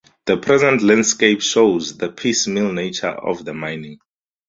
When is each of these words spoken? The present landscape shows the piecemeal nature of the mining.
The 0.25 0.37
present 0.37 0.81
landscape 0.81 1.43
shows 1.43 1.95
the 1.95 2.09
piecemeal 2.09 2.71
nature 2.73 3.09
of 3.09 3.45
the 3.45 3.53
mining. 3.53 3.99